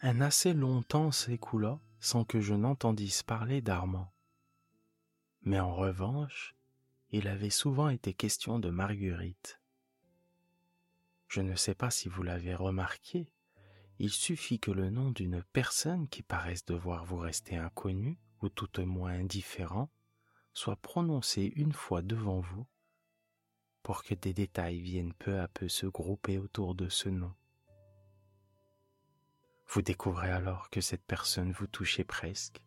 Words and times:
Un 0.00 0.20
assez 0.20 0.52
long 0.52 0.82
temps 0.82 1.10
s'écoula 1.10 1.80
sans 1.98 2.24
que 2.24 2.40
je 2.40 2.54
n'entendisse 2.54 3.24
parler 3.24 3.60
d'Armand. 3.60 4.12
Mais 5.42 5.58
en 5.58 5.74
revanche, 5.74 6.54
il 7.10 7.26
avait 7.26 7.50
souvent 7.50 7.88
été 7.88 8.14
question 8.14 8.60
de 8.60 8.70
Marguerite. 8.70 9.60
Je 11.26 11.40
ne 11.40 11.56
sais 11.56 11.74
pas 11.74 11.90
si 11.90 12.08
vous 12.08 12.22
l'avez 12.22 12.54
remarqué, 12.54 13.32
il 13.98 14.10
suffit 14.10 14.60
que 14.60 14.70
le 14.70 14.88
nom 14.88 15.10
d'une 15.10 15.42
personne 15.52 16.06
qui 16.06 16.22
paraisse 16.22 16.64
devoir 16.64 17.04
vous 17.04 17.18
rester 17.18 17.56
inconnu 17.56 18.20
ou 18.40 18.48
tout 18.48 18.78
au 18.78 18.86
moins 18.86 19.14
indifférent 19.14 19.90
soit 20.54 20.76
prononcé 20.76 21.52
une 21.56 21.72
fois 21.72 22.02
devant 22.02 22.38
vous 22.38 22.68
pour 23.82 24.04
que 24.04 24.14
des 24.14 24.32
détails 24.32 24.80
viennent 24.80 25.14
peu 25.14 25.40
à 25.40 25.48
peu 25.48 25.68
se 25.68 25.86
grouper 25.86 26.38
autour 26.38 26.76
de 26.76 26.88
ce 26.88 27.08
nom. 27.08 27.34
Vous 29.70 29.82
découvrez 29.82 30.30
alors 30.30 30.70
que 30.70 30.80
cette 30.80 31.04
personne 31.04 31.52
vous 31.52 31.66
touchait 31.66 32.04
presque. 32.04 32.62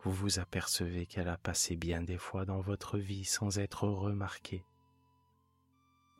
Vous 0.00 0.10
vous 0.10 0.40
apercevez 0.40 1.06
qu'elle 1.06 1.28
a 1.28 1.36
passé 1.36 1.76
bien 1.76 2.02
des 2.02 2.18
fois 2.18 2.44
dans 2.44 2.60
votre 2.60 2.98
vie 2.98 3.24
sans 3.24 3.60
être 3.60 3.86
remarquée. 3.86 4.64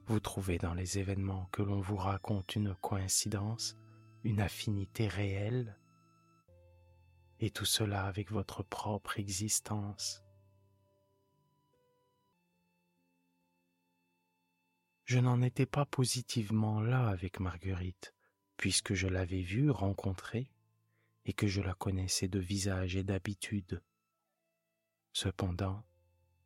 Vous 0.06 0.20
trouvez 0.20 0.58
dans 0.58 0.74
les 0.74 1.00
événements 1.00 1.46
que 1.50 1.62
l'on 1.62 1.80
vous 1.80 1.96
raconte 1.96 2.54
une 2.54 2.76
coïncidence, 2.76 3.76
une 4.22 4.40
affinité 4.40 5.08
réelle, 5.08 5.76
et 7.40 7.50
tout 7.50 7.64
cela 7.64 8.04
avec 8.04 8.30
votre 8.30 8.62
propre 8.62 9.18
existence. 9.18 10.22
Je 15.04 15.18
n'en 15.18 15.42
étais 15.42 15.66
pas 15.66 15.84
positivement 15.84 16.80
là 16.80 17.08
avec 17.08 17.40
Marguerite, 17.40 18.14
puisque 18.62 18.94
je 18.94 19.08
l'avais 19.08 19.42
vue 19.42 19.72
rencontrer 19.72 20.48
et 21.24 21.32
que 21.32 21.48
je 21.48 21.60
la 21.60 21.74
connaissais 21.74 22.28
de 22.28 22.38
visage 22.38 22.94
et 22.94 23.02
d'habitude. 23.02 23.82
Cependant, 25.12 25.82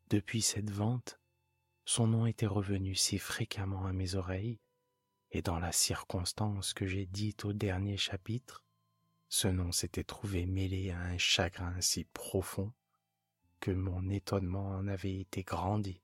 depuis 0.08 0.40
cette 0.40 0.70
vente, 0.70 1.20
son 1.84 2.06
nom 2.06 2.24
était 2.24 2.46
revenu 2.46 2.94
si 2.94 3.18
fréquemment 3.18 3.84
à 3.84 3.92
mes 3.92 4.14
oreilles, 4.14 4.58
et 5.30 5.42
dans 5.42 5.58
la 5.58 5.72
circonstance 5.72 6.72
que 6.72 6.86
j'ai 6.86 7.04
dite 7.04 7.44
au 7.44 7.52
dernier 7.52 7.98
chapitre, 7.98 8.64
ce 9.28 9.48
nom 9.48 9.70
s'était 9.70 10.02
trouvé 10.02 10.46
mêlé 10.46 10.92
à 10.92 10.98
un 10.98 11.18
chagrin 11.18 11.78
si 11.82 12.04
profond 12.04 12.72
que 13.60 13.72
mon 13.72 14.08
étonnement 14.08 14.68
en 14.68 14.88
avait 14.88 15.20
été 15.20 15.42
grandi. 15.42 16.00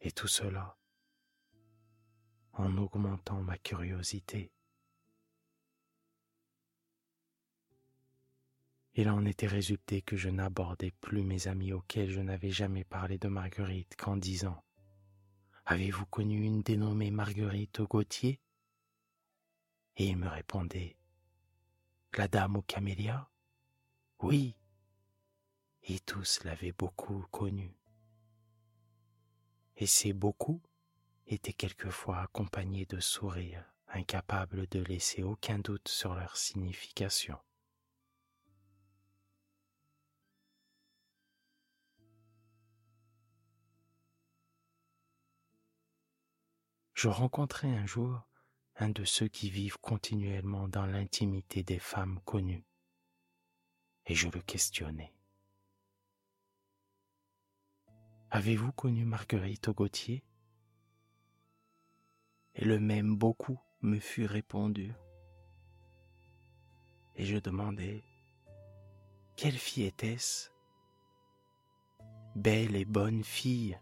Et 0.00 0.10
tout 0.10 0.26
cela 0.26 0.79
en 2.52 2.76
augmentant 2.76 3.42
ma 3.42 3.58
curiosité. 3.58 4.52
Il 8.94 9.08
en 9.08 9.24
était 9.24 9.46
résulté 9.46 10.02
que 10.02 10.16
je 10.16 10.28
n'abordais 10.28 10.90
plus 11.00 11.22
mes 11.22 11.46
amis 11.46 11.72
auxquels 11.72 12.10
je 12.10 12.20
n'avais 12.20 12.50
jamais 12.50 12.84
parlé 12.84 13.18
de 13.18 13.28
Marguerite 13.28 13.94
qu'en 13.96 14.16
disant 14.16 14.62
Avez-vous 15.64 16.06
connu 16.06 16.44
une 16.44 16.62
dénommée 16.62 17.12
Marguerite 17.12 17.82
Gauthier 17.82 18.40
Et 19.96 20.08
ils 20.08 20.16
me 20.16 20.28
répondaient 20.28 20.96
La 22.16 22.26
dame 22.26 22.56
aux 22.56 22.62
camélias? 22.62 23.28
Oui. 24.22 24.56
Et 25.84 26.00
tous 26.00 26.42
l'avaient 26.44 26.72
beaucoup 26.72 27.24
connue. 27.30 27.74
Et 29.76 29.86
c'est 29.86 30.12
beaucoup 30.12 30.60
étaient 31.30 31.52
quelquefois 31.52 32.22
accompagnés 32.22 32.86
de 32.86 32.98
sourires, 32.98 33.64
incapables 33.88 34.66
de 34.68 34.80
laisser 34.80 35.22
aucun 35.22 35.58
doute 35.58 35.88
sur 35.88 36.14
leur 36.14 36.36
signification. 36.36 37.38
Je 46.94 47.08
rencontrai 47.08 47.68
un 47.68 47.86
jour 47.86 48.26
un 48.76 48.88
de 48.90 49.04
ceux 49.04 49.28
qui 49.28 49.50
vivent 49.50 49.78
continuellement 49.78 50.66
dans 50.68 50.86
l'intimité 50.86 51.62
des 51.62 51.78
femmes 51.78 52.18
connues, 52.24 52.64
et 54.06 54.14
je 54.14 54.28
le 54.28 54.40
questionnai. 54.40 55.12
Avez-vous 58.30 58.72
connu 58.72 59.04
Marguerite 59.04 59.70
Gauthier 59.70 60.24
et 62.54 62.64
le 62.64 62.78
même 62.78 63.16
beaucoup 63.16 63.60
me 63.82 63.98
fut 63.98 64.26
répondu. 64.26 64.92
Et 67.16 67.24
je 67.24 67.36
demandai, 67.38 68.02
quelle 69.36 69.56
fille 69.56 69.84
était-ce? 69.84 70.50
Belle 72.34 72.76
et 72.76 72.84
bonne 72.84 73.24
fille. 73.24 73.78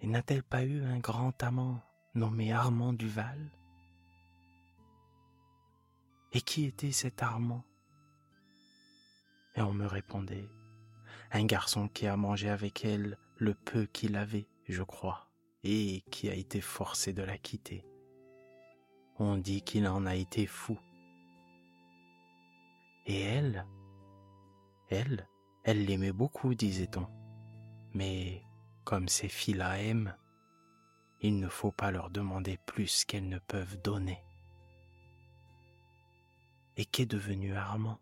Et 0.00 0.06
n'a-t-elle 0.06 0.42
pas 0.42 0.64
eu 0.64 0.82
un 0.82 0.98
grand 0.98 1.42
amant 1.42 1.80
nommé 2.14 2.52
Armand 2.52 2.92
Duval? 2.92 3.50
Et 6.32 6.40
qui 6.40 6.64
était 6.64 6.92
cet 6.92 7.22
Armand? 7.22 7.64
Et 9.54 9.62
on 9.62 9.72
me 9.72 9.86
répondait, 9.86 10.48
un 11.32 11.44
garçon 11.44 11.88
qui 11.88 12.06
a 12.06 12.16
mangé 12.16 12.50
avec 12.50 12.84
elle 12.84 13.16
le 13.36 13.54
peu 13.54 13.86
qu'il 13.86 14.16
avait, 14.16 14.48
je 14.68 14.82
crois 14.82 15.25
et 15.68 16.02
qui 16.12 16.28
a 16.30 16.34
été 16.34 16.60
forcé 16.60 17.12
de 17.12 17.22
la 17.22 17.38
quitter. 17.38 17.84
On 19.18 19.36
dit 19.36 19.62
qu'il 19.62 19.88
en 19.88 20.06
a 20.06 20.14
été 20.14 20.46
fou. 20.46 20.78
Et 23.06 23.20
elle, 23.20 23.66
elle, 24.88 25.28
elle 25.64 25.84
l'aimait 25.84 26.12
beaucoup, 26.12 26.54
disait-on. 26.54 27.08
Mais 27.94 28.42
comme 28.84 29.08
ces 29.08 29.28
filles-là 29.28 29.82
aiment, 29.82 30.16
il 31.20 31.40
ne 31.40 31.48
faut 31.48 31.72
pas 31.72 31.90
leur 31.90 32.10
demander 32.10 32.58
plus 32.58 33.04
qu'elles 33.04 33.28
ne 33.28 33.38
peuvent 33.38 33.80
donner. 33.82 34.22
Et 36.76 36.84
qu'est 36.84 37.06
devenu 37.06 37.54
Armand? 37.54 37.98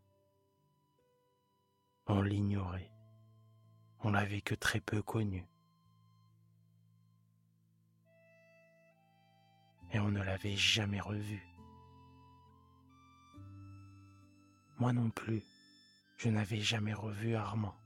On 2.06 2.20
l'ignorait. 2.20 2.90
On 4.00 4.10
l'avait 4.10 4.42
que 4.42 4.54
très 4.54 4.80
peu 4.80 5.00
connu. 5.00 5.46
Et 9.94 10.00
on 10.00 10.10
ne 10.10 10.22
l'avait 10.22 10.56
jamais 10.56 11.00
revu. 11.00 11.40
Moi 14.78 14.92
non 14.92 15.10
plus, 15.10 15.44
je 16.18 16.28
n'avais 16.28 16.60
jamais 16.60 16.92
revu 16.92 17.36
Armand. 17.36 17.76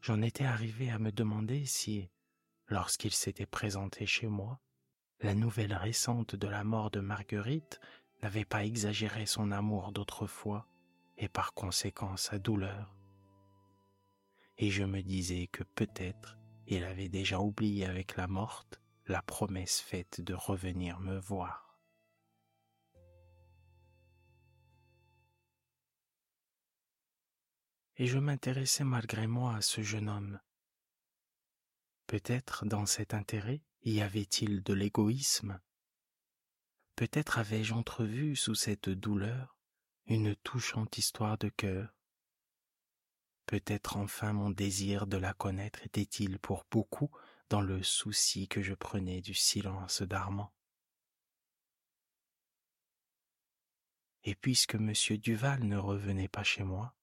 J'en 0.00 0.22
étais 0.22 0.44
arrivé 0.44 0.90
à 0.90 0.98
me 0.98 1.12
demander 1.12 1.66
si, 1.66 2.08
lorsqu'il 2.68 3.12
s'était 3.12 3.46
présenté 3.46 4.06
chez 4.06 4.26
moi, 4.26 4.58
la 5.20 5.34
nouvelle 5.34 5.74
récente 5.74 6.34
de 6.34 6.48
la 6.48 6.64
mort 6.64 6.90
de 6.90 7.00
Marguerite 7.00 7.78
n'avait 8.22 8.46
pas 8.46 8.64
exagéré 8.64 9.26
son 9.26 9.52
amour 9.52 9.92
d'autrefois 9.92 10.66
et 11.18 11.28
par 11.28 11.52
conséquent 11.52 12.16
sa 12.16 12.38
douleur. 12.38 12.96
Et 14.56 14.70
je 14.70 14.82
me 14.82 15.02
disais 15.02 15.46
que 15.46 15.62
peut-être 15.62 16.38
il 16.66 16.84
avait 16.84 17.10
déjà 17.10 17.38
oublié 17.38 17.84
avec 17.84 18.16
la 18.16 18.26
morte 18.26 18.81
la 19.06 19.22
promesse 19.22 19.80
faite 19.80 20.20
de 20.20 20.34
revenir 20.34 21.00
me 21.00 21.18
voir. 21.18 21.78
Et 27.96 28.06
je 28.06 28.18
m'intéressais 28.18 28.84
malgré 28.84 29.26
moi 29.26 29.56
à 29.56 29.62
ce 29.62 29.82
jeune 29.82 30.08
homme. 30.08 30.40
Peut-être 32.06 32.64
dans 32.64 32.86
cet 32.86 33.14
intérêt 33.14 33.62
y 33.84 34.00
avait-il 34.00 34.62
de 34.62 34.74
l'égoïsme? 34.74 35.60
Peut-être 36.96 37.38
avais-je 37.38 37.74
entrevu 37.74 38.36
sous 38.36 38.54
cette 38.54 38.88
douleur 38.88 39.56
une 40.06 40.36
touchante 40.36 40.98
histoire 40.98 41.38
de 41.38 41.48
cœur? 41.48 41.94
Peut-être 43.46 43.96
enfin 43.96 44.32
mon 44.32 44.50
désir 44.50 45.06
de 45.06 45.16
la 45.16 45.34
connaître 45.34 45.82
était-il 45.84 46.38
pour 46.38 46.64
beaucoup 46.70 47.10
dans 47.52 47.60
le 47.60 47.82
souci 47.82 48.48
que 48.48 48.62
je 48.62 48.72
prenais 48.72 49.20
du 49.20 49.34
silence 49.34 50.00
d'Armand. 50.00 50.54
Et 54.24 54.34
puisque 54.34 54.76
M. 54.76 54.94
Duval 55.18 55.62
ne 55.64 55.76
revenait 55.76 56.30
pas 56.30 56.44
chez 56.44 56.64
moi, 56.64 56.96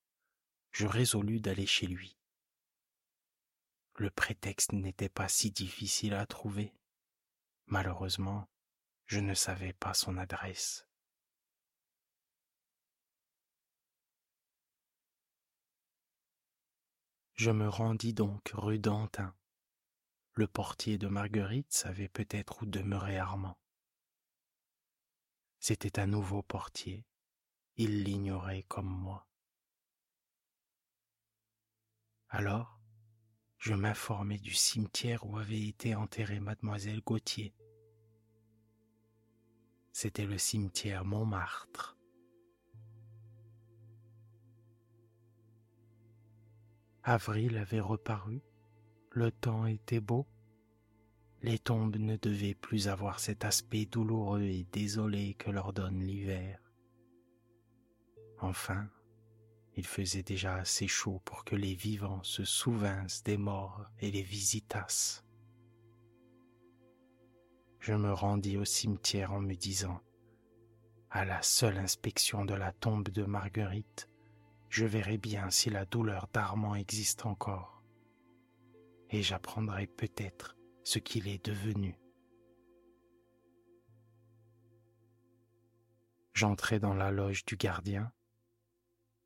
je 0.72 0.88
résolus 0.88 1.40
d'aller 1.40 1.68
chez 1.68 1.86
lui. 1.86 2.18
Le 3.98 4.10
prétexte 4.10 4.72
n'était 4.74 5.08
pas 5.08 5.28
si 5.28 5.52
difficile 5.52 6.16
à 6.16 6.26
trouver. 6.26 6.74
Malheureusement, 7.68 8.50
je 9.06 9.20
ne 9.20 9.36
savais 9.36 9.74
pas 9.74 9.94
son 9.94 10.18
adresse. 10.18 10.88
Je 17.36 17.52
me 17.52 17.70
rendis 17.70 18.16
donc 18.16 18.50
rue 18.56 18.80
d'Antin 18.80 19.36
le 20.34 20.48
portier 20.48 20.98
de 20.98 21.08
Marguerite 21.08 21.72
savait 21.72 22.08
peut-être 22.08 22.64
où 22.64 22.66
demeurait 22.66 23.18
Armand. 23.18 23.58
C'était 25.60 26.00
un 26.00 26.08
nouveau 26.08 26.42
portier. 26.42 27.06
Il 27.76 28.04
l'ignorait 28.04 28.64
comme 28.64 28.88
moi. 28.90 29.28
Alors, 32.30 32.80
je 33.58 33.74
m'informai 33.74 34.38
du 34.38 34.54
cimetière 34.54 35.26
où 35.26 35.38
avait 35.38 35.68
été 35.68 35.96
enterrée 35.96 36.40
mademoiselle 36.40 37.02
Gauthier. 37.02 37.54
C'était 39.92 40.26
le 40.26 40.38
cimetière 40.38 41.04
Montmartre. 41.04 41.98
Avril 47.04 47.58
avait 47.58 47.80
reparu, 47.80 48.42
le 49.12 49.32
temps 49.32 49.66
était 49.66 50.00
beau, 50.00 50.28
les 51.42 51.58
tombes 51.58 51.96
ne 51.96 52.18
devaient 52.18 52.54
plus 52.54 52.88
avoir 52.88 53.20
cet 53.20 53.46
aspect 53.46 53.86
douloureux 53.86 54.44
et 54.44 54.68
désolé 54.72 55.36
que 55.36 55.50
leur 55.50 55.74
donne 55.74 56.00
l'hiver. 56.00 56.60
Enfin, 58.40 58.90
il 59.76 59.86
faisait 59.86 60.24
déjà 60.24 60.56
assez 60.56 60.88
chaud 60.88 61.22
pour 61.26 61.46
que 61.46 61.56
les 61.56 61.74
vivants 61.74 62.24
se 62.24 62.44
souvinssent 62.44 63.24
des 63.24 63.38
morts 63.38 63.86
et 64.00 64.12
les 64.12 64.22
visitassent. 64.22 65.24
Je 67.80 67.94
me 67.94 68.12
rendis 68.12 68.58
au 68.58 68.66
cimetière 68.66 69.32
en 69.32 69.40
me 69.40 69.56
disant, 69.56 70.02
à 71.10 71.26
la 71.26 71.42
seule 71.42 71.78
inspection 71.78 72.46
de 72.46 72.54
la 72.54 72.74
tombe 72.74 73.10
de 73.10 73.24
Marguerite, 73.24 74.10
je 74.70 74.86
verrai 74.86 75.18
bien 75.18 75.50
si 75.50 75.70
la 75.70 75.86
douleur 75.86 76.28
d'Armand 76.32 76.76
existe 76.76 77.26
encore, 77.26 77.79
et 79.10 79.22
j'apprendrai 79.24 79.88
peut-être 79.88 80.58
ce 80.84 81.00
qu'il 81.00 81.28
est 81.28 81.44
devenu. 81.44 82.00
J'entrai 86.34 86.80
dans 86.80 86.94
la 86.94 87.12
loge 87.12 87.46
du 87.46 87.58
gardien 87.58 88.12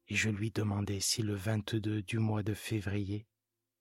et 0.08 0.16
je 0.16 0.30
lui 0.30 0.52
demandai 0.52 1.00
si 1.00 1.22
le 1.22 1.36
22 1.36 2.02
du 2.02 2.20
mois 2.20 2.44
de 2.44 2.54
février, 2.54 3.28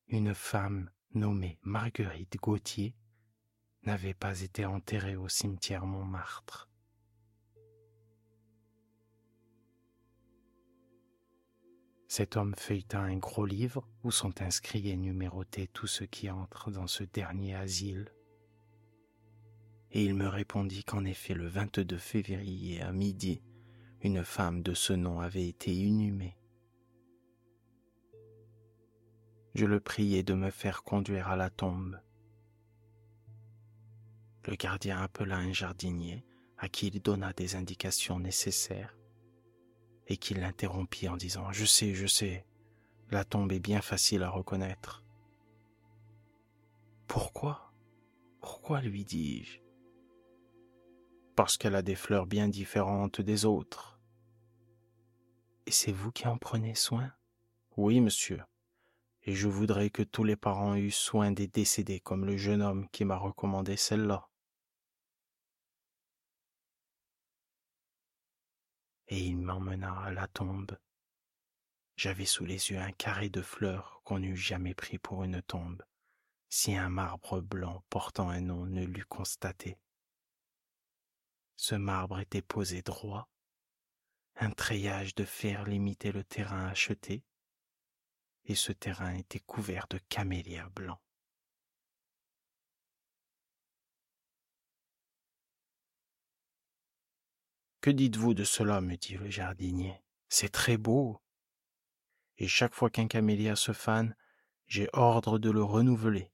une 0.09 0.35
femme 0.35 0.91
nommée 1.15 1.59
Marguerite 1.63 2.37
Gauthier 2.37 2.95
n'avait 3.83 4.15
pas 4.15 4.41
été 4.41 4.65
enterrée 4.65 5.17
au 5.17 5.29
cimetière 5.29 5.87
Montmartre. 5.87 6.72
Cet 12.15 12.37
homme 12.37 12.55
feuilleta 12.55 13.01
un 13.01 13.17
gros 13.17 13.47
livre 13.47 13.89
où 14.05 14.11
sont 14.11 14.43
inscrits 14.43 14.91
et 14.91 14.99
numérotés 14.99 15.67
tous 15.67 15.87
ceux 15.87 16.05
qui 16.05 16.29
entrent 16.29 16.71
dans 16.71 16.87
ce 16.87 17.05
dernier 17.05 17.55
asile. 17.55 18.13
Et 19.93 20.05
il 20.05 20.15
me 20.15 20.29
répondit 20.29 20.85
qu'en 20.85 21.07
effet 21.07 21.33
le 21.33 21.49
22 21.49 21.97
février 21.97 22.83
à 22.83 22.93
midi, 22.93 23.41
une 24.03 24.25
femme 24.25 24.63
de 24.63 24.75
ce 24.75 24.93
nom 24.93 25.21
avait 25.21 25.49
été 25.49 25.75
inhumée. 25.75 26.37
Je 29.55 29.65
le 29.65 29.81
priai 29.81 30.23
de 30.23 30.35
me 30.35 30.51
faire 30.51 30.83
conduire 30.83 31.29
à 31.29 31.37
la 31.37 31.49
tombe. 31.49 31.99
Le 34.45 34.55
gardien 34.57 35.01
appela 35.01 35.39
un 35.39 35.55
jardinier 35.55 36.27
à 36.59 36.69
qui 36.69 36.89
il 36.89 37.01
donna 37.01 37.33
des 37.33 37.57
indications 37.57 38.21
nécessaires 38.21 38.99
et 40.09 40.17
qui 40.17 40.35
l'interrompit 40.35 41.09
en 41.09 41.17
disant⁇ 41.17 41.49
Je 41.53 41.65
sais, 41.65 41.95
je 41.95 42.07
sais, 42.07 42.45
la 43.11 43.25
tombe 43.25 43.53
est 43.53 43.61
bien 43.61 43.81
facile 43.81 44.23
à 44.23 44.31
reconnaître.⁇ 44.31 45.05
Pourquoi? 47.07 47.73
Pourquoi 48.41 48.81
lui 48.81 49.05
dis-je? 49.05 49.61
Parce 51.37 51.57
qu'elle 51.57 51.77
a 51.77 51.83
des 51.83 51.95
fleurs 51.95 52.27
bien 52.27 52.49
différentes 52.49 53.21
des 53.21 53.45
autres. 53.45 54.01
Et 55.67 55.71
c'est 55.71 55.93
vous 55.93 56.11
qui 56.11 56.27
en 56.27 56.39
prenez 56.39 56.75
soin 56.75 57.13
Oui, 57.77 58.01
monsieur. 58.01 58.43
Et 59.25 59.35
je 59.35 59.49
voudrais 59.49 59.91
que 59.91 60.03
tous 60.03 60.25
les 60.25 60.37
parents 60.37 60.75
eussent 60.75 60.97
soin 60.97 61.31
des 61.31 61.47
décédés 61.47 62.01
comme 62.01 62.25
le 62.25 62.37
jeune 62.37 62.63
homme 62.63 62.89
qui 62.91 63.05
m'a 63.05 63.17
recommandé 63.17 63.77
celle-là. 63.77 64.29
Et 69.13 69.19
il 69.19 69.37
m'emmena 69.37 70.05
à 70.05 70.11
la 70.11 70.27
tombe. 70.27 70.79
J'avais 71.97 72.25
sous 72.25 72.47
les 72.47 72.71
yeux 72.71 72.79
un 72.79 72.93
carré 72.93 73.29
de 73.29 73.43
fleurs 73.43 74.01
qu'on 74.05 74.19
n'eût 74.19 74.39
jamais 74.39 74.75
pris 74.75 74.97
pour 74.97 75.23
une 75.23 75.43
tombe, 75.43 75.83
si 76.49 76.75
un 76.75 76.89
marbre 76.89 77.43
blanc 77.43 77.85
portant 77.91 78.31
un 78.31 78.41
nom 78.41 78.65
ne 78.65 78.87
l'eût 78.87 79.05
constaté. 79.05 79.79
Ce 81.57 81.75
marbre 81.75 82.21
était 82.21 82.41
posé 82.41 82.81
droit, 82.81 83.29
un 84.37 84.51
treillage 84.51 85.15
de 85.15 85.27
fer 85.27 85.65
limitait 85.65 86.13
le 86.13 86.25
terrain 86.25 86.69
acheté, 86.69 87.23
et 88.47 88.55
ce 88.55 88.73
terrain 88.73 89.15
était 89.15 89.41
couvert 89.41 89.89
de 89.91 89.99
camélias 90.09 90.71
blancs. 90.71 91.03
Que 97.83 97.91
dites-vous 97.91 98.33
de 98.33 98.45
cela 98.45 98.81
me 98.81 98.97
dit 98.97 99.15
le 99.15 99.29
jardinier? 99.29 100.01
C'est 100.29 100.53
très 100.53 100.77
beau. 100.77 101.21
Et 102.39 102.47
chaque 102.47 102.75
fois 102.75 102.91
qu'un 102.91 103.09
camélia 103.09 103.57
se 103.57 103.73
fane, 103.73 104.15
j'ai 104.69 104.89
ordre 104.93 105.41
de 105.41 105.51
le 105.51 105.65
renouveler. 105.65 106.31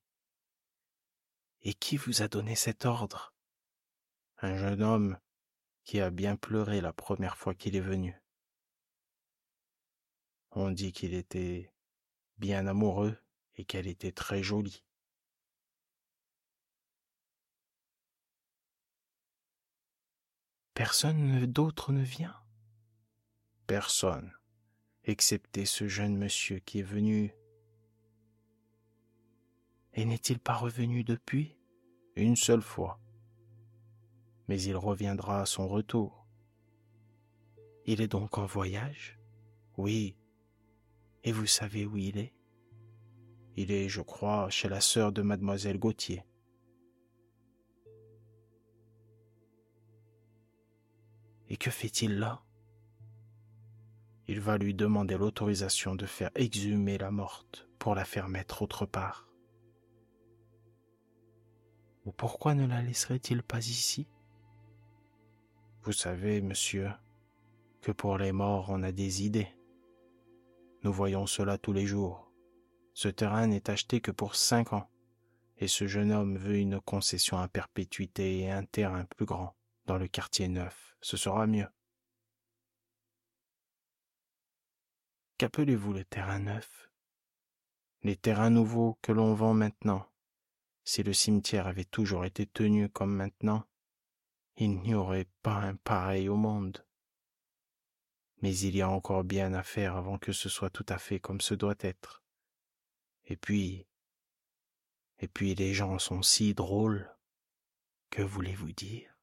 Et 1.62 1.73
qui 1.73 1.97
vous 1.97 2.21
a 2.21 2.28
donné 2.28 2.55
cet 2.55 2.85
ordre? 2.85 3.33
Un 4.43 4.59
jeune 4.59 4.83
homme 4.83 5.19
qui 5.85 6.02
a 6.02 6.11
bien 6.11 6.37
pleuré 6.37 6.83
la 6.83 6.93
première 6.93 7.38
fois 7.38 7.55
qu'il 7.55 7.76
est 7.76 7.81
venu. 7.81 8.23
On 10.50 10.71
dit 10.71 10.93
qu'il 10.93 11.14
était 11.14 11.73
bien 12.37 12.67
amoureux 12.67 13.17
et 13.55 13.64
qu'elle 13.64 13.87
était 13.87 14.12
très 14.12 14.43
jolie. 14.43 14.85
Personne 20.78 21.44
d'autre 21.47 21.90
ne 21.90 22.04
vient 22.04 22.37
Personne, 23.66 24.30
excepté 25.02 25.64
ce 25.64 25.88
jeune 25.88 26.16
monsieur 26.16 26.61
qui 26.61 26.78
est 26.78 26.85
venu. 26.85 27.35
Et 29.94 30.04
n'est-il 30.04 30.38
pas 30.38 30.54
revenu 30.54 31.02
depuis? 31.02 31.58
Une 32.14 32.37
seule 32.37 32.62
fois. 32.62 33.00
Mais 34.47 34.62
il 34.62 34.76
reviendra 34.76 35.40
à 35.40 35.47
son 35.47 35.66
retour. 35.66 36.28
Il 37.85 38.00
est 38.00 38.06
donc 38.06 38.38
en 38.38 38.47
voyage? 38.47 39.18
Oui. 39.78 40.16
Et 41.25 41.32
vous 41.32 41.47
savez 41.47 41.87
où 41.87 41.97
il 41.97 42.18
est? 42.18 42.37
Il 43.56 43.73
est, 43.73 43.88
je 43.88 44.00
crois, 44.00 44.49
chez 44.49 44.68
la 44.68 44.80
sœur 44.80 45.11
de 45.11 45.23
mademoiselle 45.23 45.80
Gauthier. 45.80 46.23
Et 51.49 51.57
que 51.57 51.71
fait-il 51.71 52.19
là? 52.19 52.43
Il 54.26 54.40
va 54.40 54.59
lui 54.59 54.75
demander 54.75 55.17
l'autorisation 55.17 55.95
de 55.95 56.05
faire 56.05 56.31
exhumer 56.35 56.99
la 56.99 57.11
morte 57.11 57.69
pour 57.78 57.95
la 57.95 58.05
faire 58.05 58.28
mettre 58.28 58.62
autre 58.62 58.85
part. 58.85 59.28
Ou 62.05 62.12
pourquoi 62.12 62.55
ne 62.55 62.67
la 62.67 62.83
laisserait-il 62.83 63.43
pas 63.43 63.67
ici? 63.67 64.07
Vous 65.83 65.93
savez, 65.93 66.43
monsieur, 66.43 66.90
que 67.81 67.93
pour 67.93 68.19
les 68.19 68.33
morts 68.33 68.67
on 68.69 68.83
a 68.83 68.93
des 68.93 69.25
idées. 69.25 69.49
Nous 70.83 70.93
voyons 70.93 71.26
cela 71.26 71.59
tous 71.59 71.73
les 71.73 71.87
jours. 71.87 72.31
Ce 72.95 73.09
terrain 73.09 73.47
n'est 73.47 73.71
acheté 73.71 74.00
que 74.00 74.11
pour 74.11 74.35
cinq 74.35 74.73
ans, 74.73 74.90
et 75.59 75.69
ce 75.69 75.87
jeune 75.87 76.12
homme 76.12 76.37
veut 76.37 76.57
une 76.57 76.81
concession 76.81 77.38
à 77.38 77.49
perpétuité 77.49 78.40
et 78.40 78.50
un 78.50 78.64
terrain 78.64 79.05
plus 79.05 79.26
grand 79.26 79.57
dans 79.87 79.99
le 79.99 80.09
quartier 80.09 80.49
neuf, 80.49 80.88
ce 81.00 81.17
sera 81.17 81.47
mieux. 81.47 81.69
Qu'appelez-vous 85.38 85.93
le 85.93 86.05
terrain 86.05 86.40
neuf 86.40 86.90
Les 88.02 88.17
terrains 88.17 88.50
nouveaux 88.50 88.99
que 89.02 89.12
l'on 89.12 89.35
vend 89.35 89.55
maintenant? 89.55 90.11
Si 90.85 91.02
le 91.02 91.12
cimetière 91.12 91.67
avait 91.67 91.85
toujours 91.85 92.25
été 92.25 92.47
tenu 92.47 92.88
comme 92.88 93.14
maintenant, 93.14 93.64
il 94.57 94.81
n'y 94.81 94.95
aurait 94.95 95.28
pas 95.43 95.55
un 95.55 95.76
pareil 95.76 96.28
au 96.28 96.37
monde. 96.37 96.85
Mais 98.43 98.57
il 98.57 98.75
y 98.75 98.83
a 98.83 98.88
encore 98.88 99.23
bien 99.23 99.52
à 99.52 99.62
faire 99.62 99.97
avant 99.97 100.19
que 100.19 100.33
ce 100.33 100.49
soit 100.49 100.71
tout 100.71 100.87
à 100.88 100.99
fait 100.99 101.21
comme 101.21 101.40
ce 101.40 101.55
doit 101.55 101.76
être. 101.81 102.25
Et 103.26 103.37
puis, 103.37 103.87
et 105.19 105.28
puis 105.28 105.55
les 105.55 105.75
gens 105.75 105.99
sont 105.99 106.23
si 106.23 106.55
drôles. 106.55 107.14
Que 108.11 108.23
voulez-vous 108.23 108.73
dire? 108.73 109.17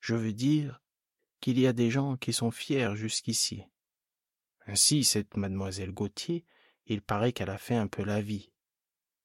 Je 0.00 0.14
veux 0.14 0.32
dire 0.32 0.80
qu'il 1.40 1.58
y 1.58 1.66
a 1.66 1.72
des 1.72 1.90
gens 1.90 2.16
qui 2.16 2.32
sont 2.32 2.50
fiers 2.50 2.94
jusqu'ici. 2.96 3.64
Ainsi, 4.66 5.04
cette 5.04 5.36
mademoiselle 5.36 5.92
Gauthier, 5.92 6.44
il 6.86 7.02
paraît 7.02 7.32
qu'elle 7.32 7.50
a 7.50 7.58
fait 7.58 7.76
un 7.76 7.86
peu 7.86 8.02
la 8.02 8.20
vie. 8.20 8.50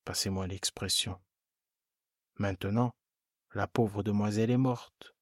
Passez-moi 0.06 0.48
l'expression. 0.48 1.20
Maintenant, 2.36 2.94
la 3.53 3.68
pauvre 3.68 4.03
demoiselle 4.03 4.51
est 4.51 4.58
morte. 4.58 5.15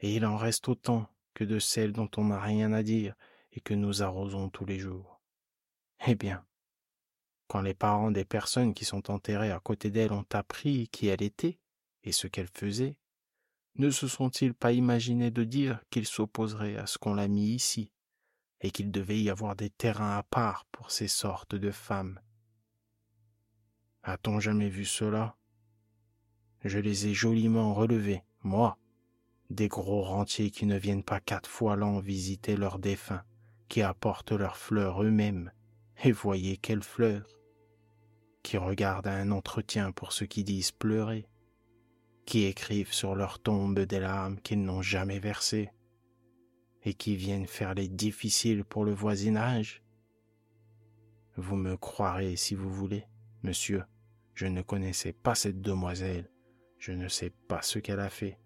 et 0.00 0.14
il 0.14 0.24
en 0.24 0.36
reste 0.36 0.68
autant 0.68 1.08
que 1.34 1.44
de 1.44 1.58
celles 1.58 1.92
dont 1.92 2.10
on 2.16 2.24
n'a 2.26 2.40
rien 2.40 2.72
à 2.72 2.82
dire 2.82 3.14
et 3.52 3.60
que 3.60 3.74
nous 3.74 4.02
arrosons 4.02 4.48
tous 4.48 4.64
les 4.64 4.78
jours. 4.78 5.20
Eh 6.06 6.14
bien, 6.14 6.46
quand 7.48 7.62
les 7.62 7.74
parents 7.74 8.10
des 8.10 8.24
personnes 8.24 8.74
qui 8.74 8.84
sont 8.84 9.10
enterrées 9.10 9.50
à 9.50 9.60
côté 9.60 9.90
d'elle 9.90 10.12
ont 10.12 10.26
appris 10.32 10.88
qui 10.88 11.08
elle 11.08 11.22
était 11.22 11.58
et 12.04 12.12
ce 12.12 12.26
qu'elle 12.28 12.48
faisait, 12.48 12.96
ne 13.78 13.90
se 13.90 14.08
sont-ils 14.08 14.54
pas 14.54 14.72
imaginés 14.72 15.30
de 15.30 15.44
dire 15.44 15.80
qu'ils 15.90 16.06
s'opposeraient 16.06 16.76
à 16.76 16.86
ce 16.86 16.98
qu'on 16.98 17.14
l'a 17.14 17.28
mis 17.28 17.54
ici, 17.54 17.92
et 18.60 18.70
qu'il 18.70 18.90
devait 18.90 19.20
y 19.20 19.30
avoir 19.30 19.54
des 19.54 19.70
terrains 19.70 20.18
à 20.18 20.22
part 20.24 20.66
pour 20.72 20.90
ces 20.90 21.08
sortes 21.08 21.54
de 21.54 21.70
femmes? 21.70 22.20
A-t-on 24.02 24.40
jamais 24.40 24.68
vu 24.68 24.84
cela? 24.84 25.36
Je 26.64 26.78
les 26.78 27.06
ai 27.06 27.14
joliment 27.14 27.72
relevés, 27.72 28.24
moi, 28.42 28.78
des 29.50 29.68
gros 29.68 30.02
rentiers 30.02 30.50
qui 30.50 30.66
ne 30.66 30.76
viennent 30.76 31.04
pas 31.04 31.20
quatre 31.20 31.48
fois 31.48 31.76
l'an 31.76 32.00
visiter 32.00 32.56
leurs 32.56 32.80
défunts, 32.80 33.22
qui 33.68 33.82
apportent 33.82 34.32
leurs 34.32 34.56
fleurs 34.56 35.02
eux-mêmes, 35.02 35.52
et 36.02 36.10
voyez 36.10 36.56
quelles 36.56 36.82
fleurs, 36.82 37.38
qui 38.42 38.56
regardent 38.56 39.06
à 39.06 39.14
un 39.14 39.30
entretien 39.30 39.92
pour 39.92 40.12
ceux 40.12 40.26
qui 40.26 40.42
disent 40.42 40.72
pleurer, 40.72 41.28
qui 42.28 42.44
écrivent 42.44 42.92
sur 42.92 43.14
leur 43.14 43.38
tombe 43.38 43.80
des 43.80 44.00
larmes 44.00 44.38
qu'ils 44.40 44.62
n'ont 44.62 44.82
jamais 44.82 45.18
versées, 45.18 45.70
et 46.84 46.92
qui 46.92 47.16
viennent 47.16 47.46
faire 47.46 47.72
les 47.72 47.88
difficiles 47.88 48.64
pour 48.64 48.84
le 48.84 48.92
voisinage. 48.92 49.82
Vous 51.38 51.56
me 51.56 51.78
croirez 51.78 52.36
si 52.36 52.54
vous 52.54 52.68
voulez, 52.68 53.06
monsieur, 53.42 53.82
je 54.34 54.44
ne 54.44 54.60
connaissais 54.60 55.14
pas 55.14 55.34
cette 55.34 55.62
demoiselle, 55.62 56.30
je 56.76 56.92
ne 56.92 57.08
sais 57.08 57.30
pas 57.30 57.62
ce 57.62 57.78
qu'elle 57.78 58.00
a 58.00 58.10
fait. 58.10 58.38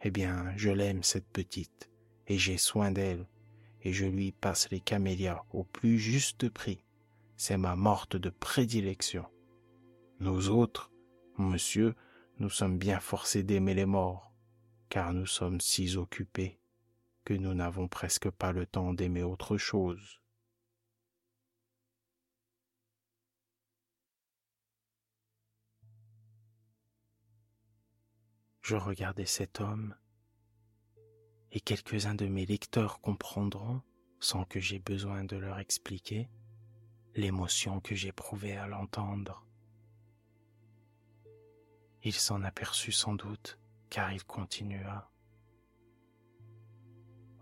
Eh 0.00 0.10
bien, 0.10 0.50
je 0.56 0.70
l'aime, 0.70 1.02
cette 1.02 1.28
petite, 1.28 1.90
et 2.28 2.38
j'ai 2.38 2.56
soin 2.56 2.90
d'elle, 2.90 3.28
et 3.82 3.92
je 3.92 4.06
lui 4.06 4.32
passe 4.32 4.70
les 4.70 4.80
camélias 4.80 5.44
au 5.52 5.62
plus 5.62 5.98
juste 5.98 6.48
prix. 6.48 6.86
C'est 7.36 7.58
ma 7.58 7.76
morte 7.76 8.16
de 8.16 8.30
prédilection. 8.30 9.26
Nous 10.20 10.48
autres, 10.48 10.90
monsieur, 11.36 11.94
nous 12.38 12.50
sommes 12.50 12.78
bien 12.78 13.00
forcés 13.00 13.42
d'aimer 13.42 13.74
les 13.74 13.86
morts, 13.86 14.32
car 14.88 15.12
nous 15.12 15.26
sommes 15.26 15.60
si 15.60 15.96
occupés 15.96 16.60
que 17.24 17.34
nous 17.34 17.54
n'avons 17.54 17.88
presque 17.88 18.30
pas 18.30 18.52
le 18.52 18.66
temps 18.66 18.92
d'aimer 18.92 19.22
autre 19.22 19.56
chose. 19.56 20.20
Je 28.60 28.76
regardais 28.76 29.26
cet 29.26 29.60
homme, 29.60 29.94
et 31.52 31.60
quelques-uns 31.60 32.16
de 32.16 32.26
mes 32.26 32.44
lecteurs 32.44 33.00
comprendront, 33.00 33.80
sans 34.20 34.44
que 34.44 34.60
j'aie 34.60 34.80
besoin 34.80 35.24
de 35.24 35.36
leur 35.36 35.58
expliquer, 35.58 36.28
l'émotion 37.14 37.80
que 37.80 37.94
j'éprouvais 37.94 38.56
à 38.56 38.66
l'entendre. 38.66 39.45
Il 42.06 42.14
s'en 42.14 42.44
aperçut 42.44 42.92
sans 42.92 43.16
doute, 43.16 43.58
car 43.90 44.12
il 44.12 44.22
continua. 44.22 45.10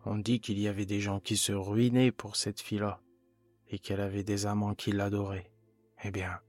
On 0.06 0.16
dit 0.16 0.40
qu'il 0.40 0.58
y 0.58 0.68
avait 0.68 0.86
des 0.86 1.00
gens 1.00 1.20
qui 1.20 1.36
se 1.36 1.52
ruinaient 1.52 2.12
pour 2.12 2.34
cette 2.34 2.62
fille-là, 2.62 3.02
et 3.68 3.78
qu'elle 3.78 4.00
avait 4.00 4.24
des 4.24 4.46
amants 4.46 4.74
qui 4.74 4.92
l'adoraient. 4.92 5.52
Eh 6.02 6.10
bien, 6.10 6.40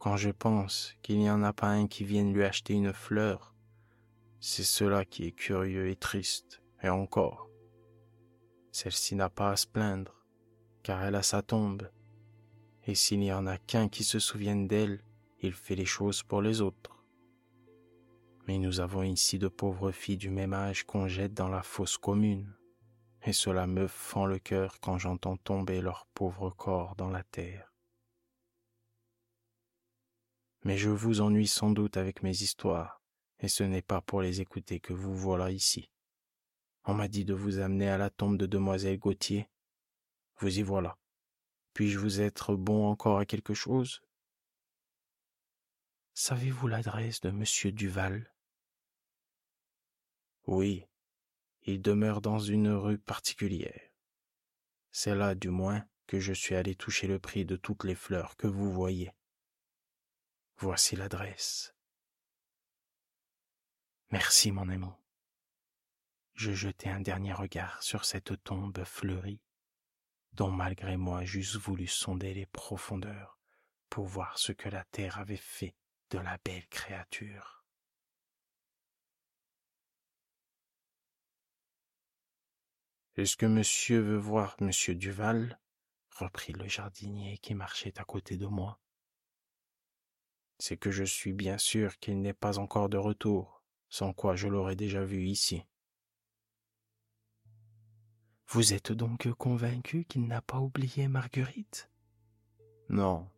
quand 0.00 0.16
je 0.16 0.30
pense 0.30 0.96
qu'il 1.02 1.20
n'y 1.20 1.30
en 1.30 1.44
a 1.44 1.52
pas 1.52 1.68
un 1.68 1.86
qui 1.86 2.02
vienne 2.02 2.34
lui 2.34 2.42
acheter 2.42 2.74
une 2.74 2.92
fleur, 2.92 3.54
c'est 4.40 4.64
cela 4.64 5.04
qui 5.04 5.26
est 5.26 5.30
curieux 5.30 5.88
et 5.88 5.94
triste, 5.94 6.62
et 6.82 6.88
encore. 6.88 7.48
Celle-ci 8.72 9.14
n'a 9.14 9.30
pas 9.30 9.52
à 9.52 9.56
se 9.56 9.68
plaindre, 9.68 10.20
car 10.82 11.00
elle 11.04 11.14
a 11.14 11.22
sa 11.22 11.42
tombe, 11.42 11.88
et 12.88 12.96
s'il 12.96 13.20
n'y 13.20 13.32
en 13.32 13.46
a 13.46 13.56
qu'un 13.56 13.88
qui 13.88 14.02
se 14.02 14.18
souvienne 14.18 14.66
d'elle, 14.66 15.04
il 15.42 15.52
fait 15.52 15.76
les 15.76 15.86
choses 15.86 16.24
pour 16.24 16.42
les 16.42 16.60
autres. 16.60 16.91
Mais 18.46 18.58
nous 18.58 18.80
avons 18.80 19.02
ici 19.02 19.38
de 19.38 19.48
pauvres 19.48 19.92
filles 19.92 20.16
du 20.16 20.30
même 20.30 20.52
âge 20.52 20.84
qu'on 20.84 21.06
jette 21.06 21.34
dans 21.34 21.48
la 21.48 21.62
fosse 21.62 21.96
commune, 21.96 22.52
et 23.22 23.32
cela 23.32 23.66
me 23.66 23.86
fend 23.86 24.26
le 24.26 24.38
cœur 24.38 24.80
quand 24.80 24.98
j'entends 24.98 25.36
tomber 25.36 25.80
leurs 25.80 26.06
pauvres 26.14 26.50
corps 26.50 26.96
dans 26.96 27.10
la 27.10 27.22
terre. 27.22 27.72
Mais 30.64 30.76
je 30.76 30.90
vous 30.90 31.20
ennuie 31.20 31.46
sans 31.46 31.70
doute 31.70 31.96
avec 31.96 32.22
mes 32.22 32.42
histoires, 32.42 33.00
et 33.38 33.48
ce 33.48 33.62
n'est 33.62 33.82
pas 33.82 34.00
pour 34.00 34.22
les 34.22 34.40
écouter 34.40 34.80
que 34.80 34.92
vous 34.92 35.14
voilà 35.14 35.50
ici. 35.50 35.90
On 36.84 36.94
m'a 36.94 37.06
dit 37.06 37.24
de 37.24 37.34
vous 37.34 37.58
amener 37.58 37.88
à 37.88 37.98
la 37.98 38.10
tombe 38.10 38.36
de 38.36 38.46
demoiselle 38.46 38.98
Gauthier. 38.98 39.48
Vous 40.38 40.58
y 40.58 40.62
voilà. 40.62 40.98
Puis-je 41.74 41.98
vous 41.98 42.20
être 42.20 42.56
bon 42.56 42.86
encore 42.86 43.18
à 43.18 43.24
quelque 43.24 43.54
chose? 43.54 44.02
Savez-vous 46.14 46.66
l'adresse 46.66 47.20
de 47.20 47.30
monsieur 47.30 47.70
Duval? 47.70 48.31
Oui, 50.46 50.86
il 51.62 51.80
demeure 51.80 52.20
dans 52.20 52.38
une 52.38 52.68
rue 52.68 52.98
particulière. 52.98 53.90
C'est 54.90 55.14
là, 55.14 55.34
du 55.34 55.50
moins, 55.50 55.86
que 56.06 56.18
je 56.18 56.32
suis 56.32 56.54
allé 56.54 56.74
toucher 56.74 57.06
le 57.06 57.18
prix 57.18 57.44
de 57.44 57.56
toutes 57.56 57.84
les 57.84 57.94
fleurs 57.94 58.36
que 58.36 58.46
vous 58.46 58.72
voyez. 58.72 59.12
Voici 60.56 60.96
l'adresse. 60.96 61.74
Merci, 64.10 64.52
mon 64.52 64.68
ami. 64.68 64.88
Je 66.34 66.52
jetai 66.52 66.90
un 66.90 67.00
dernier 67.00 67.32
regard 67.32 67.82
sur 67.82 68.04
cette 68.04 68.42
tombe 68.42 68.84
fleurie 68.84 69.40
dont 70.32 70.50
malgré 70.50 70.96
moi 70.96 71.24
j'eusse 71.24 71.56
voulu 71.56 71.86
sonder 71.86 72.34
les 72.34 72.46
profondeurs 72.46 73.38
pour 73.90 74.06
voir 74.06 74.38
ce 74.38 74.52
que 74.52 74.68
la 74.68 74.84
terre 74.84 75.18
avait 75.18 75.36
fait 75.36 75.74
de 76.10 76.18
la 76.18 76.38
belle 76.44 76.66
créature. 76.68 77.61
Est-ce 83.16 83.36
que 83.36 83.44
monsieur 83.44 84.00
veut 84.00 84.16
voir 84.16 84.56
monsieur 84.60 84.94
Duval 84.94 85.58
reprit 86.12 86.54
le 86.54 86.66
jardinier 86.66 87.36
qui 87.38 87.54
marchait 87.54 87.98
à 87.98 88.04
côté 88.04 88.38
de 88.38 88.46
moi. 88.46 88.80
C'est 90.58 90.78
que 90.78 90.90
je 90.90 91.04
suis 91.04 91.34
bien 91.34 91.58
sûr 91.58 91.98
qu'il 91.98 92.22
n'est 92.22 92.32
pas 92.32 92.58
encore 92.58 92.88
de 92.88 92.96
retour, 92.96 93.62
sans 93.90 94.14
quoi 94.14 94.34
je 94.34 94.48
l'aurais 94.48 94.76
déjà 94.76 95.04
vu 95.04 95.26
ici. 95.26 95.62
Vous 98.48 98.72
êtes 98.72 98.92
donc 98.92 99.30
convaincu 99.32 100.04
qu'il 100.04 100.26
n'a 100.26 100.40
pas 100.40 100.60
oublié 100.60 101.06
Marguerite? 101.08 101.90
Non, 102.88 103.28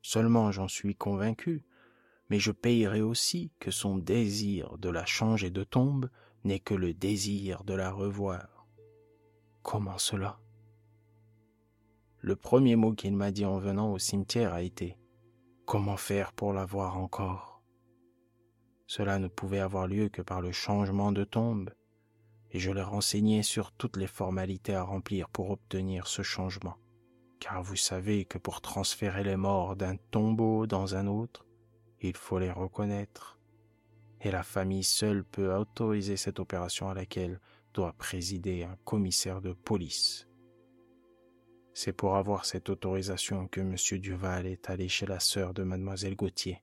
seulement 0.00 0.52
j'en 0.52 0.68
suis 0.68 0.94
convaincu, 0.94 1.64
mais 2.28 2.38
je 2.38 2.52
payerai 2.52 3.00
aussi 3.00 3.52
que 3.58 3.72
son 3.72 3.98
désir 3.98 4.78
de 4.78 4.90
la 4.90 5.06
changer 5.06 5.50
de 5.50 5.64
tombe 5.64 6.08
n'est 6.44 6.60
que 6.60 6.74
le 6.74 6.94
désir 6.94 7.64
de 7.64 7.74
la 7.74 7.90
revoir. 7.90 8.51
Comment 9.62 9.98
cela? 9.98 10.38
Le 12.18 12.34
premier 12.34 12.74
mot 12.74 12.92
qu'il 12.92 13.16
m'a 13.16 13.30
dit 13.30 13.44
en 13.44 13.58
venant 13.58 13.92
au 13.92 13.98
cimetière 13.98 14.52
a 14.52 14.62
été 14.62 14.98
Comment 15.66 15.96
faire 15.96 16.32
pour 16.32 16.52
la 16.52 16.64
voir 16.64 16.98
encore 16.98 17.62
Cela 18.86 19.20
ne 19.20 19.28
pouvait 19.28 19.60
avoir 19.60 19.86
lieu 19.86 20.08
que 20.08 20.20
par 20.20 20.40
le 20.40 20.50
changement 20.50 21.12
de 21.12 21.22
tombe, 21.22 21.70
et 22.50 22.58
je 22.58 22.72
l'ai 22.72 22.82
renseigné 22.82 23.44
sur 23.44 23.70
toutes 23.72 23.96
les 23.96 24.08
formalités 24.08 24.74
à 24.74 24.82
remplir 24.82 25.28
pour 25.28 25.50
obtenir 25.50 26.08
ce 26.08 26.22
changement. 26.22 26.76
Car 27.38 27.62
vous 27.62 27.76
savez 27.76 28.24
que 28.24 28.38
pour 28.38 28.60
transférer 28.60 29.22
les 29.22 29.36
morts 29.36 29.76
d'un 29.76 29.96
tombeau 30.10 30.66
dans 30.66 30.96
un 30.96 31.06
autre, 31.06 31.46
il 32.00 32.16
faut 32.16 32.40
les 32.40 32.50
reconnaître. 32.50 33.38
Et 34.20 34.32
la 34.32 34.42
famille 34.42 34.84
seule 34.84 35.24
peut 35.24 35.54
autoriser 35.54 36.16
cette 36.16 36.40
opération 36.40 36.88
à 36.88 36.94
laquelle 36.94 37.40
doit 37.72 37.92
présider 37.92 38.64
un 38.64 38.76
commissaire 38.84 39.40
de 39.40 39.52
police. 39.52 40.28
C'est 41.74 41.92
pour 41.92 42.16
avoir 42.16 42.44
cette 42.44 42.68
autorisation 42.68 43.48
que 43.48 43.60
M. 43.60 43.76
Duval 44.00 44.46
est 44.46 44.68
allé 44.68 44.88
chez 44.88 45.06
la 45.06 45.20
sœur 45.20 45.54
de 45.54 45.62
mademoiselle 45.62 46.16
Gauthier. 46.16 46.62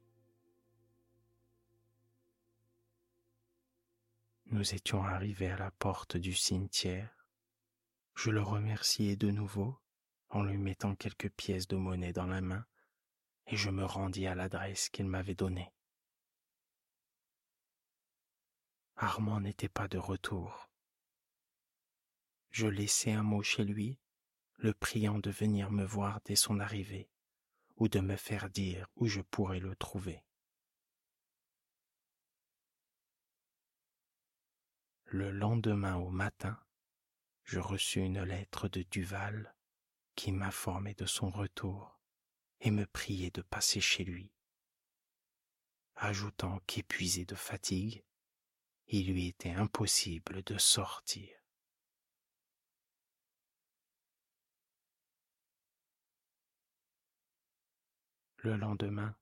Nous 4.51 4.73
étions 4.73 5.03
arrivés 5.03 5.49
à 5.49 5.57
la 5.57 5.71
porte 5.71 6.17
du 6.17 6.33
cimetière. 6.33 7.27
Je 8.15 8.31
le 8.31 8.41
remerciai 8.41 9.15
de 9.15 9.31
nouveau 9.31 9.77
en 10.29 10.43
lui 10.43 10.57
mettant 10.57 10.95
quelques 10.95 11.29
pièces 11.31 11.67
de 11.67 11.75
monnaie 11.75 12.13
dans 12.13 12.27
la 12.27 12.41
main 12.41 12.65
et 13.47 13.55
je 13.55 13.69
me 13.69 13.83
rendis 13.83 14.27
à 14.27 14.35
l'adresse 14.35 14.89
qu'il 14.89 15.07
m'avait 15.07 15.35
donnée. 15.35 15.71
Armand 18.95 19.39
n'était 19.39 19.69
pas 19.69 19.87
de 19.87 19.97
retour. 19.97 20.68
Je 22.51 22.67
laissai 22.67 23.11
un 23.11 23.23
mot 23.23 23.43
chez 23.43 23.63
lui, 23.63 23.99
le 24.57 24.73
priant 24.73 25.19
de 25.19 25.29
venir 25.29 25.71
me 25.71 25.85
voir 25.85 26.19
dès 26.25 26.35
son 26.35 26.59
arrivée, 26.59 27.09
ou 27.77 27.87
de 27.87 27.99
me 27.99 28.15
faire 28.15 28.49
dire 28.49 28.87
où 28.95 29.07
je 29.07 29.21
pourrais 29.21 29.59
le 29.59 29.75
trouver. 29.75 30.23
Le 35.05 35.31
lendemain 35.31 35.95
au 35.95 36.09
matin, 36.09 36.59
je 37.43 37.59
reçus 37.59 38.01
une 38.01 38.21
lettre 38.21 38.67
de 38.67 38.83
Duval 38.83 39.55
qui 40.15 40.31
m'informait 40.31 40.93
de 40.93 41.05
son 41.05 41.31
retour 41.31 41.99
et 42.59 42.71
me 42.71 42.85
priait 42.85 43.31
de 43.31 43.41
passer 43.41 43.81
chez 43.81 44.03
lui, 44.03 44.31
ajoutant 45.95 46.59
qu'épuisé 46.67 47.25
de 47.25 47.35
fatigue, 47.35 48.03
il 48.87 49.11
lui 49.13 49.27
était 49.27 49.51
impossible 49.51 50.43
de 50.43 50.57
sortir. 50.57 51.38
Le 58.41 58.55
lendemain, 58.55 59.17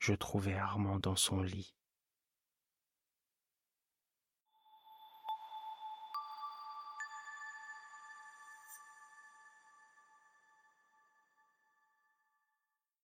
je 0.00 0.14
trouvai 0.14 0.56
Armand 0.56 0.98
dans 0.98 1.14
son 1.14 1.42
lit, 1.42 1.76